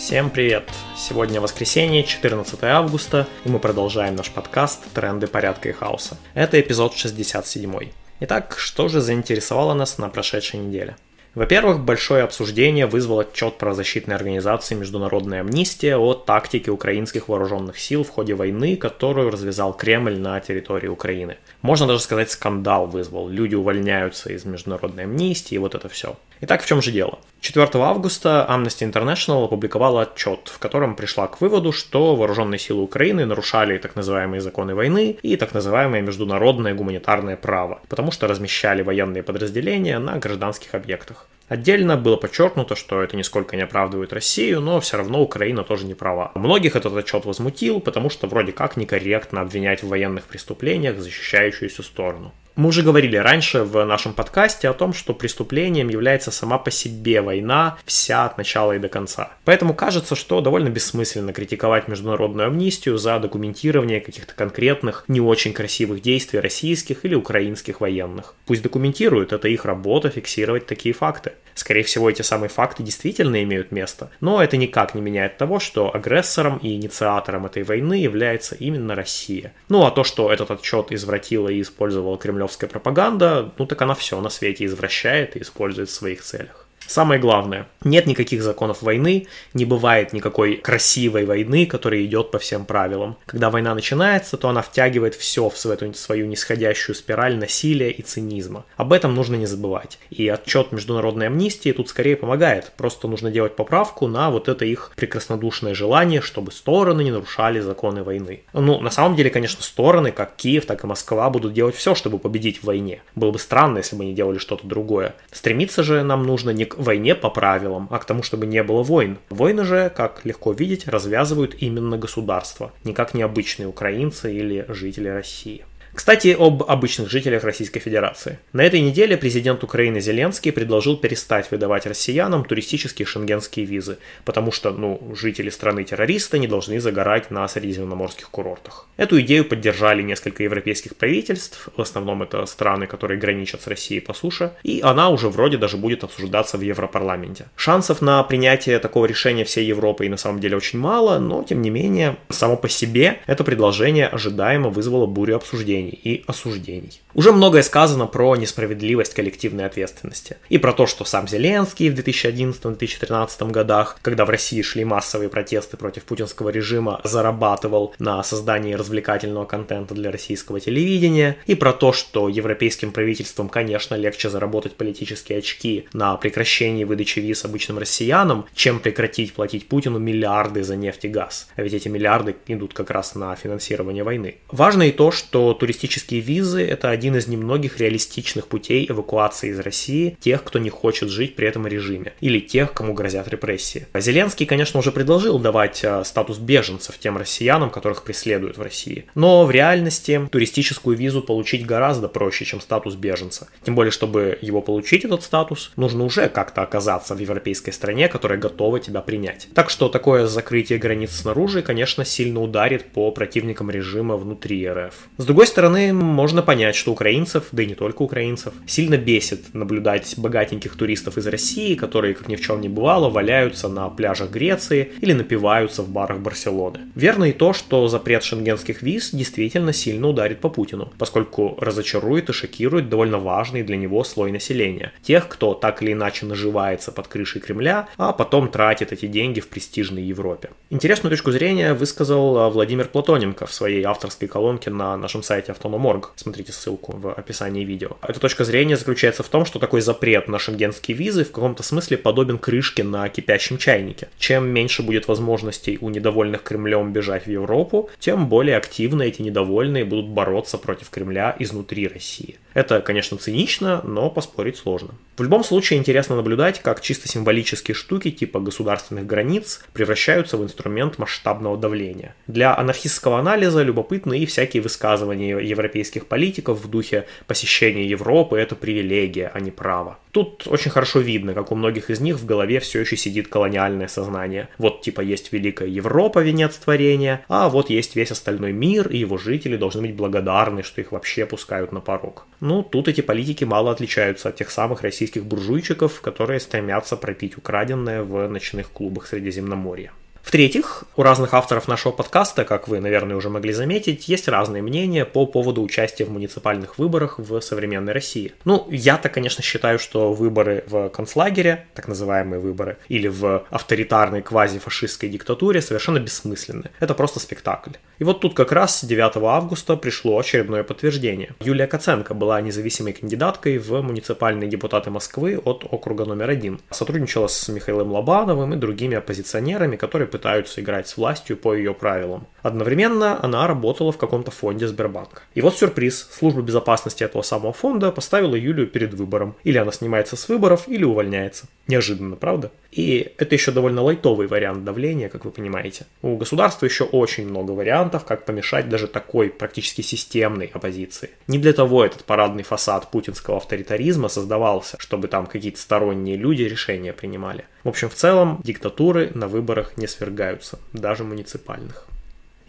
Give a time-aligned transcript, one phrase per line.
[0.00, 0.64] Всем привет!
[0.96, 6.16] Сегодня воскресенье, 14 августа, и мы продолжаем наш подкаст «Тренды порядка и хаоса».
[6.32, 7.90] Это эпизод 67.
[8.20, 10.96] Итак, что же заинтересовало нас на прошедшей неделе?
[11.34, 18.02] Во-первых, большое обсуждение вызвал отчет про защитные организации «Международная амнистия» о тактике украинских вооруженных сил
[18.02, 21.36] в ходе войны, которую развязал Кремль на территории Украины.
[21.60, 23.28] Можно даже сказать, скандал вызвал.
[23.28, 26.16] Люди увольняются из международной амнистии вот это все.
[26.42, 27.18] Итак, в чем же дело?
[27.42, 33.26] 4 августа Amnesty International опубликовала отчет, в котором пришла к выводу, что вооруженные силы Украины
[33.26, 39.22] нарушали так называемые законы войны и так называемое международное гуманитарное право, потому что размещали военные
[39.22, 41.26] подразделения на гражданских объектах.
[41.48, 45.94] Отдельно было подчеркнуто, что это нисколько не оправдывает Россию, но все равно Украина тоже не
[45.94, 46.30] права.
[46.34, 52.32] Многих этот отчет возмутил, потому что вроде как некорректно обвинять в военных преступлениях защищающуюся сторону.
[52.56, 57.22] Мы уже говорили раньше в нашем подкасте о том, что преступлением является сама по себе
[57.22, 59.32] война, вся от начала и до конца.
[59.44, 66.02] Поэтому кажется, что довольно бессмысленно критиковать международную амнистию за документирование каких-то конкретных, не очень красивых
[66.02, 68.34] действий российских или украинских военных.
[68.46, 71.32] Пусть документируют, это их работа фиксировать такие факты.
[71.54, 75.94] Скорее всего, эти самые факты действительно имеют место, но это никак не меняет того, что
[75.94, 79.52] агрессором и инициатором этой войны является именно Россия.
[79.68, 84.20] Ну а то, что этот отчет извратила и использовала кремлевская пропаганда, ну так она все
[84.20, 86.59] на свете извращает и использует в своих целях.
[86.90, 92.64] Самое главное, нет никаких законов войны, не бывает никакой красивой войны, которая идет по всем
[92.64, 93.16] правилам.
[93.26, 98.64] Когда война начинается, то она втягивает все в свою, свою нисходящую спираль насилия и цинизма.
[98.76, 100.00] Об этом нужно не забывать.
[100.10, 102.72] И отчет международной амнистии тут скорее помогает.
[102.76, 108.02] Просто нужно делать поправку на вот это их прекраснодушное желание, чтобы стороны не нарушали законы
[108.02, 108.42] войны.
[108.52, 112.18] Ну, на самом деле, конечно, стороны, как Киев, так и Москва, будут делать все, чтобы
[112.18, 113.00] победить в войне.
[113.14, 115.14] Было бы странно, если бы они делали что-то другое.
[115.30, 118.82] Стремиться же нам нужно не к войне по правилам, а к тому, чтобы не было
[118.82, 119.18] войн.
[119.28, 125.64] Войны же, как легко видеть, развязывают именно государства, никак не обычные украинцы или жители России.
[125.92, 128.38] Кстати, об обычных жителях Российской Федерации.
[128.52, 134.70] На этой неделе президент Украины Зеленский предложил перестать выдавать россиянам туристические шенгенские визы, потому что,
[134.70, 138.86] ну, жители страны-террориста не должны загорать на средиземноморских курортах.
[138.96, 144.14] Эту идею поддержали несколько европейских правительств, в основном это страны, которые граничат с Россией по
[144.14, 147.46] суше, и она уже вроде даже будет обсуждаться в Европарламенте.
[147.56, 151.62] Шансов на принятие такого решения всей Европы и на самом деле очень мало, но тем
[151.62, 157.00] не менее, само по себе это предложение ожидаемо вызвало бурю обсуждений обвинений и осуждений.
[157.14, 160.36] Уже многое сказано про несправедливость коллективной ответственности.
[160.48, 165.76] И про то, что сам Зеленский в 2011-2013 годах, когда в России шли массовые протесты
[165.76, 171.36] против путинского режима, зарабатывал на создании развлекательного контента для российского телевидения.
[171.46, 177.44] И про то, что европейским правительствам, конечно, легче заработать политические очки на прекращении выдачи виз
[177.44, 181.48] обычным россиянам, чем прекратить платить Путину миллиарды за нефть и газ.
[181.56, 184.36] А ведь эти миллиарды идут как раз на финансирование войны.
[184.48, 190.16] Важно и то, что туристические визы– это один из немногих реалистичных путей эвакуации из России
[190.20, 193.86] тех, кто не хочет жить при этом режиме, или тех, кому грозят репрессии.
[193.94, 199.04] Зеленский, конечно, уже предложил давать а, статус беженцев тем россиянам, которых преследуют в России.
[199.14, 203.48] Но в реальности туристическую визу получить гораздо проще, чем статус беженца.
[203.64, 208.40] Тем более, чтобы его получить, этот статус, нужно уже как-то оказаться в европейской стране, которая
[208.40, 209.46] готова тебя принять.
[209.54, 214.94] Так что такое закрытие границ снаружи, конечно, сильно ударит по противникам режима внутри РФ.
[215.16, 219.52] С другой стороны, стороны, можно понять, что украинцев, да и не только украинцев, сильно бесит
[219.52, 224.30] наблюдать богатеньких туристов из России, которые, как ни в чем не бывало, валяются на пляжах
[224.30, 226.78] Греции или напиваются в барах Барселоны.
[226.94, 232.32] Верно и то, что запрет шенгенских виз действительно сильно ударит по Путину, поскольку разочарует и
[232.32, 234.94] шокирует довольно важный для него слой населения.
[235.02, 239.48] Тех, кто так или иначе наживается под крышей Кремля, а потом тратит эти деньги в
[239.48, 240.48] престижной Европе.
[240.70, 246.12] Интересную точку зрения высказал Владимир Платоненко в своей авторской колонке на нашем сайте сайте Автономорг.
[246.16, 247.96] Смотрите ссылку в описании видео.
[248.02, 251.96] Эта точка зрения заключается в том, что такой запрет на шенгенские визы в каком-то смысле
[251.96, 254.08] подобен крышке на кипящем чайнике.
[254.18, 259.84] Чем меньше будет возможностей у недовольных Кремлем бежать в Европу, тем более активно эти недовольные
[259.84, 262.36] будут бороться против Кремля изнутри России.
[262.54, 264.94] Это, конечно, цинично, но поспорить сложно.
[265.16, 270.98] В любом случае интересно наблюдать, как чисто символические штуки типа государственных границ превращаются в инструмент
[270.98, 272.14] масштабного давления.
[272.26, 279.30] Для анархистского анализа любопытны и всякие высказывания европейских политиков в духе посещения Европы– это привилегия,
[279.32, 279.98] а не право.
[280.12, 283.88] Тут очень хорошо видно, как у многих из них в голове все еще сидит колониальное
[283.88, 284.48] сознание.
[284.58, 289.18] Вот типа есть Великая Европа, венец творения, а вот есть весь остальной мир, и его
[289.18, 292.26] жители должны быть благодарны, что их вообще пускают на порог.
[292.40, 298.02] Ну, тут эти политики мало отличаются от тех самых российских буржуйчиков, которые стремятся пропить украденное
[298.02, 299.92] в ночных клубах Средиземноморья.
[300.22, 305.04] В-третьих, у разных авторов нашего подкаста, как вы, наверное, уже могли заметить, есть разные мнения
[305.04, 308.34] по поводу участия в муниципальных выборах в современной России.
[308.44, 315.08] Ну, я-то, конечно, считаю, что выборы в концлагере, так называемые выборы, или в авторитарной квазифашистской
[315.08, 316.70] диктатуре совершенно бессмысленны.
[316.78, 317.72] Это просто спектакль.
[318.00, 321.34] И вот тут как раз 9 августа пришло очередное подтверждение.
[321.40, 326.60] Юлия Коценко была независимой кандидаткой в муниципальные депутаты Москвы от округа номер один.
[326.70, 332.26] Сотрудничала с Михаилом Лобановым и другими оппозиционерами, которые пытаются играть с властью по ее правилам.
[332.40, 335.20] Одновременно она работала в каком-то фонде Сбербанка.
[335.34, 336.08] И вот сюрприз.
[336.10, 339.36] Служба безопасности этого самого фонда поставила Юлию перед выбором.
[339.44, 341.48] Или она снимается с выборов, или увольняется.
[341.66, 342.50] Неожиданно, правда?
[342.72, 345.86] И это еще довольно лайтовый вариант давления, как вы понимаете.
[346.02, 351.10] У государства еще очень много вариантов, как помешать даже такой практически системной оппозиции.
[351.26, 356.92] Не для того этот парадный фасад путинского авторитаризма создавался, чтобы там какие-то сторонние люди решения
[356.92, 357.44] принимали.
[357.64, 361.86] В общем, в целом, диктатуры на выборах не свергаются, даже муниципальных.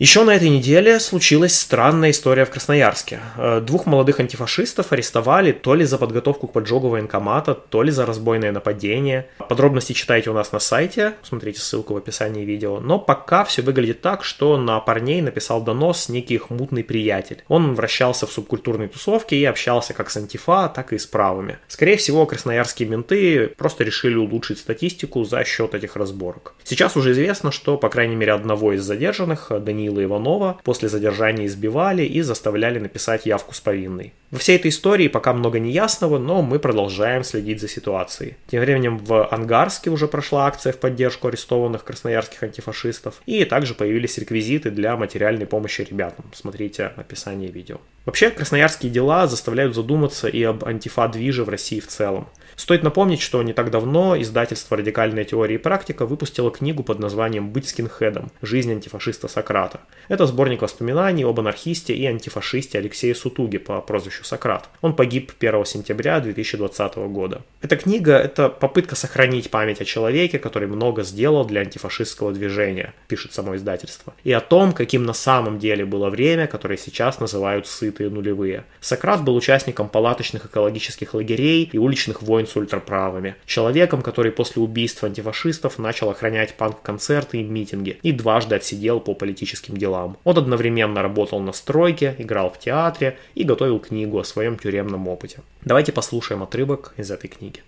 [0.01, 3.19] Еще на этой неделе случилась странная история в Красноярске.
[3.37, 8.07] Э, двух молодых антифашистов арестовали то ли за подготовку к поджогу военкомата, то ли за
[8.07, 9.27] разбойное нападение.
[9.37, 12.79] Подробности читайте у нас на сайте, смотрите ссылку в описании видео.
[12.79, 17.43] Но пока все выглядит так, что на парней написал донос некий их мутный приятель.
[17.47, 21.59] Он вращался в субкультурной тусовке и общался как с антифа, так и с правыми.
[21.67, 26.55] Скорее всего, красноярские менты просто решили улучшить статистику за счет этих разборок.
[26.63, 31.45] Сейчас уже известно, что, по крайней мере, одного из задержанных, Даниила Данила Иванова после задержания
[31.45, 34.13] избивали и заставляли написать явку с повинной.
[34.31, 38.35] Во всей этой истории пока много неясного, но мы продолжаем следить за ситуацией.
[38.47, 44.17] Тем временем в Ангарске уже прошла акция в поддержку арестованных красноярских антифашистов, и также появились
[44.17, 46.25] реквизиты для материальной помощи ребятам.
[46.33, 47.77] Смотрите описание видео.
[48.05, 52.29] Вообще, красноярские дела заставляют задуматься и об антифа-движе в России в целом.
[52.61, 57.49] Стоит напомнить, что не так давно издательство «Радикальная теория и практика» выпустило книгу под названием
[57.49, 58.31] «Быть скинхедом.
[58.43, 59.79] Жизнь антифашиста Сократа».
[60.09, 64.69] Это сборник воспоминаний об анархисте и антифашисте Алексее Сутуге по прозвищу Сократ.
[64.81, 67.41] Он погиб 1 сентября 2020 года.
[67.63, 73.33] Эта книга– это попытка сохранить память о человеке, который много сделал для антифашистского движения, пишет
[73.33, 78.11] само издательство, и о том, каким на самом деле было время, которое сейчас называют сытые
[78.11, 78.65] нулевые.
[78.81, 83.35] Сократ был участником палаточных экологических лагерей и уличных войн с ультраправыми.
[83.45, 89.77] Человеком, который после убийства антифашистов начал охранять панк-концерты и митинги и дважды отсидел по политическим
[89.77, 90.17] делам.
[90.23, 95.39] Он одновременно работал на стройке, играл в театре и готовил книгу о своем тюремном опыте.
[95.63, 97.61] Давайте послушаем отрывок из этой книги.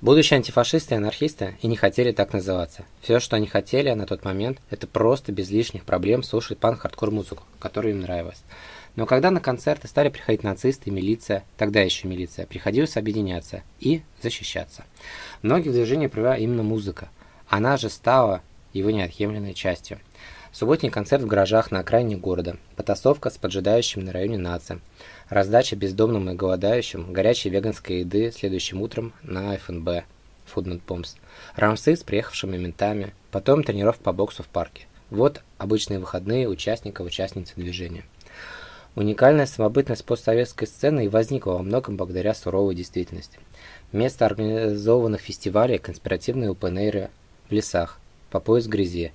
[0.00, 2.86] Будущие антифашисты и анархисты и не хотели так называться.
[3.02, 7.42] Все, что они хотели на тот момент, это просто без лишних проблем слушать панк-хардкор музыку,
[7.58, 8.42] которая им нравилась.
[9.00, 14.84] Но когда на концерты стали приходить нацисты, милиция, тогда еще милиция, приходилось объединяться и защищаться.
[15.40, 17.08] Многих движений привела именно музыка.
[17.48, 18.42] Она же стала
[18.74, 20.00] его неотъемлемой частью.
[20.52, 24.80] Субботний концерт в гаражах на окраине города, потасовка с поджидающим на районе нации,
[25.30, 30.04] раздача бездомным и голодающим горячей веганской еды следующим утром на ФНБ,
[30.54, 31.16] Food Bombs,
[31.56, 34.84] рамсы с приехавшими ментами, потом тренировка по боксу в парке.
[35.08, 38.04] Вот обычные выходные участников участницы движения.
[38.96, 43.38] Уникальная самобытность постсоветской сцены и возникла во многом благодаря суровой действительности.
[43.92, 47.10] Место организованных фестивалей– конспиративные упенейры
[47.48, 48.00] в лесах,
[48.30, 49.12] по пояс грязи,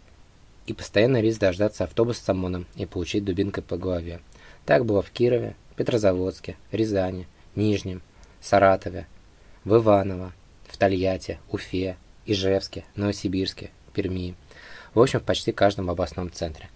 [0.65, 4.21] и постоянный риск дождаться автобус с ОМОНом и получить дубинкой по голове.
[4.65, 8.01] Так было в Кирове, Петрозаводске, Рязани, Нижнем,
[8.41, 9.07] Саратове,
[9.65, 10.33] в Иваново,
[10.67, 14.35] в Тольятти, Уфе, Ижевске, Новосибирске, Перми.
[14.93, 16.69] В общем, в почти каждом областном центре.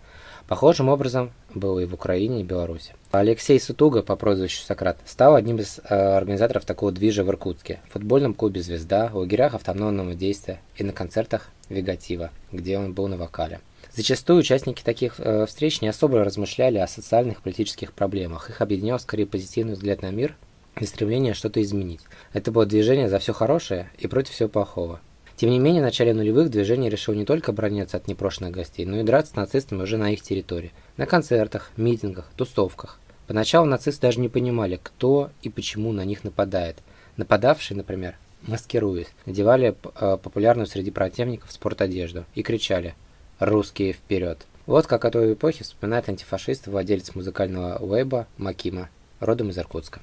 [0.50, 2.96] Похожим образом было и в Украине и Беларуси.
[3.12, 7.94] Алексей Сутуга по прозвищу Сократ стал одним из э, организаторов такого движа в Иркутске, в
[7.94, 13.16] футбольном клубе «Звезда», в лагерях автономного действия и на концертах Вегатива, где он был на
[13.16, 13.60] вокале.
[13.94, 18.50] Зачастую участники таких э, встреч не особо размышляли о социальных и политических проблемах.
[18.50, 20.36] Их объединял скорее позитивный взгляд на мир
[20.80, 22.02] и стремление что-то изменить.
[22.34, 25.00] Это было движение за все хорошее и против всего плохого.
[25.40, 29.00] Тем не менее, в начале нулевых движение решило не только обороняться от непрошенных гостей, но
[29.00, 30.74] и драться с нацистами уже на их территории.
[30.98, 33.00] На концертах, митингах, тусовках.
[33.26, 36.80] Поначалу нацисты даже не понимали, кто и почему на них нападает.
[37.16, 42.94] Нападавшие, например, маскируясь, надевали э, популярную среди противников спортодежду и кричали
[43.40, 44.46] «Русские вперед!».
[44.66, 48.90] Вот как о той эпохе вспоминает антифашист владелец музыкального уэба Макима,
[49.22, 50.02] родом из Иркутска.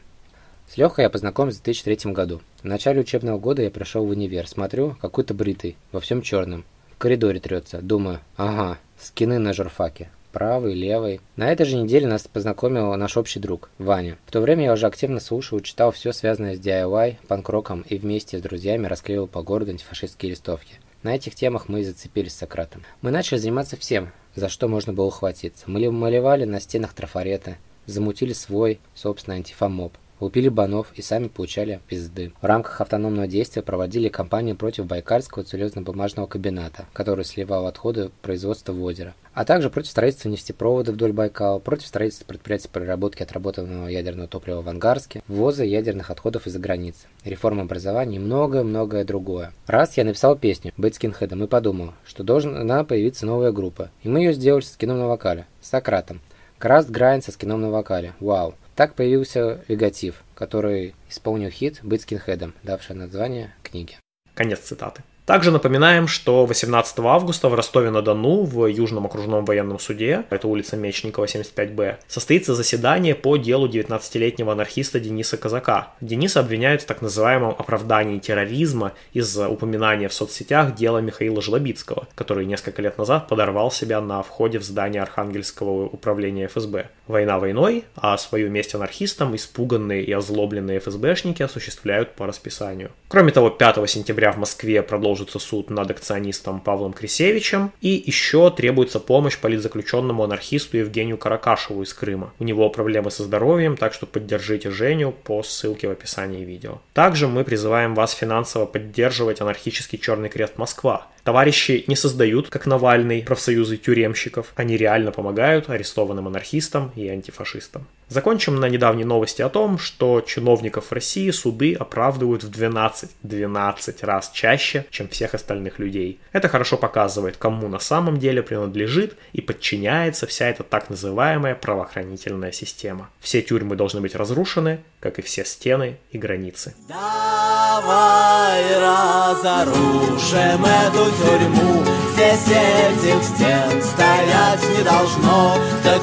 [0.69, 2.41] С Лехой я познакомился в 2003 году.
[2.63, 6.65] В начале учебного года я пришел в универ, смотрю, какой-то бритый, во всем черном.
[6.95, 10.11] В коридоре трется, думаю, ага, скины на журфаке.
[10.33, 11.21] Правый, левый.
[11.37, 14.19] На этой же неделе нас познакомил наш общий друг, Ваня.
[14.27, 17.97] В то время я уже активно слушал и читал все связанное с DIY, панк-роком и
[17.97, 20.75] вместе с друзьями расклеивал по городу антифашистские листовки.
[21.03, 22.83] На этих темах мы и зацепились с Сократом.
[23.01, 25.65] Мы начали заниматься всем, за что можно было ухватиться.
[25.69, 27.57] Мы малевали на стенах трафареты,
[27.87, 29.93] замутили свой, собственный антифамоб.
[30.19, 32.33] Лупили банов и сами получали пизды.
[32.41, 38.83] В рамках автономного действия проводили кампанию против Байкальского целлюлозно-бумажного комбината, который сливал отходы производства в
[38.83, 44.63] озеро, а также против строительства нефтепровода вдоль Байкала, против строительства предприятий переработки отработанного ядерного топлива
[44.63, 49.53] в Ангарске, ввоза ядерных отходов из-за границы, реформа образования и многое-многое другое.
[49.67, 54.21] Раз я написал песню «Быть скинхедом» и подумал, что должна появиться новая группа, и мы
[54.21, 56.21] ее сделали с скином на вокале, с Сократом.
[56.59, 58.15] Краст Грайн со скином на вокале.
[58.19, 58.55] Вау.
[58.77, 63.97] Так появился Вегатив, который исполнил хит «Быть скинхедом», давший название книге.
[64.35, 65.03] Конец цитаты.
[65.27, 71.25] Также напоминаем, что 18 августа в Ростове-на-Дону в Южном окружном военном суде, это улица Мечникова,
[71.25, 75.89] 75Б, состоится заседание по делу 19-летнего анархиста Дениса Казака.
[76.01, 82.47] Дениса обвиняют в так называемом оправдании терроризма из-за упоминания в соцсетях дела Михаила Жлобицкого, который
[82.47, 86.87] несколько лет назад подорвал себя на входе в здание Архангельского управления ФСБ.
[87.09, 92.93] Война войной, а свою месть анархистам испуганные и озлобленные ФСБшники осуществляют по расписанию.
[93.09, 97.73] Кроме того, 5 сентября в Москве продолжится продолжится суд над акционистом Павлом Крисевичем.
[97.81, 102.33] И еще требуется помощь политзаключенному анархисту Евгению Каракашеву из Крыма.
[102.39, 106.81] У него проблемы со здоровьем, так что поддержите Женю по ссылке в описании видео.
[106.93, 111.07] Также мы призываем вас финансово поддерживать анархический Черный Крест Москва.
[111.25, 114.53] Товарищи не создают, как Навальный, профсоюзы тюремщиков.
[114.55, 117.87] Они реально помогают арестованным анархистам и антифашистам.
[118.09, 124.31] Закончим на недавней новости о том, что чиновников России суды оправдывают в 12, 12 раз
[124.33, 126.21] чаще, чем всех остальных людей.
[126.31, 132.53] Это хорошо показывает, кому на самом деле принадлежит и подчиняется вся эта так называемая правоохранительная
[132.53, 133.11] система.
[133.19, 136.77] Все тюрьмы должны быть разрушены, как и все стены и границы.
[136.89, 141.85] Давай разоружим эту тюрьму,
[142.15, 146.03] здесь этих стен стоять не должно, так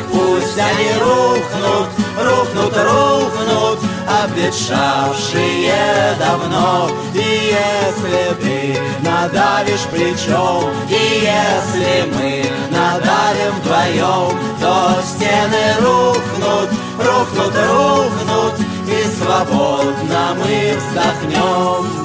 [0.54, 3.80] пусть они рухнут, рухнут, рухнут,
[4.24, 6.90] обветшавшие давно.
[7.14, 16.70] И если ты надавишь плечом, и если мы надавим вдвоем, то стены рухнут,
[17.00, 18.56] рухнут, рухнут,
[18.88, 22.03] и свободно мы вздохнем.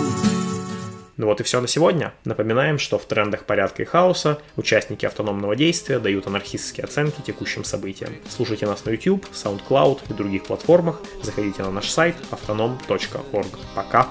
[1.19, 2.15] Ну вот и все на сегодня.
[2.25, 8.15] Напоминаем, что в трендах порядка и хаоса участники автономного действия дают анархистские оценки текущим событиям.
[8.29, 11.03] Слушайте нас на YouTube, SoundCloud и других платформах.
[11.23, 13.59] Заходите на наш сайт autonom.org.
[13.75, 14.09] Пока!